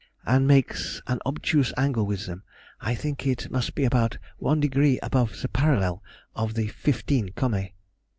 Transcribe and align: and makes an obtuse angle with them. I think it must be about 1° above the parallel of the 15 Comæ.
and 0.25 0.47
makes 0.47 0.99
an 1.05 1.19
obtuse 1.27 1.71
angle 1.77 2.03
with 2.07 2.25
them. 2.25 2.41
I 2.79 2.95
think 2.95 3.27
it 3.27 3.51
must 3.51 3.75
be 3.75 3.83
about 3.85 4.17
1° 4.41 4.97
above 5.03 5.39
the 5.43 5.47
parallel 5.47 6.01
of 6.33 6.55
the 6.55 6.69
15 6.69 7.29
Comæ. 7.33 7.73